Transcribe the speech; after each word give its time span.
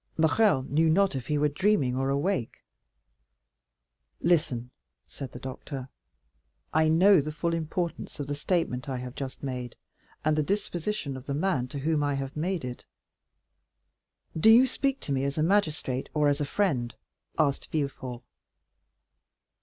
Morrel 0.17 0.63
knew 0.63 0.89
not 0.89 1.15
if 1.15 1.27
he 1.27 1.37
were 1.37 1.47
dreaming 1.47 1.95
or 1.95 2.09
awake. 2.09 2.63
"Listen," 4.19 4.71
said 5.07 5.31
the 5.31 5.37
doctor; 5.37 5.89
"I 6.73 6.89
know 6.89 7.21
the 7.21 7.31
full 7.31 7.53
importance 7.53 8.19
of 8.19 8.25
the 8.25 8.33
statement 8.33 8.89
I 8.89 8.97
have 8.97 9.13
just 9.13 9.43
made, 9.43 9.75
and 10.25 10.35
the 10.35 10.41
disposition 10.41 11.15
of 11.15 11.27
the 11.27 11.35
man 11.35 11.67
to 11.67 11.77
whom 11.77 12.03
I 12.03 12.15
have 12.15 12.35
made 12.35 12.65
it." 12.65 12.83
"Do 14.35 14.49
you 14.49 14.65
speak 14.65 14.99
to 15.01 15.11
me 15.11 15.23
as 15.23 15.37
a 15.37 15.43
magistrate 15.43 16.09
or 16.15 16.27
as 16.29 16.41
a 16.41 16.45
friend?" 16.45 16.95
asked 17.37 17.69
Villefort. 17.71 18.23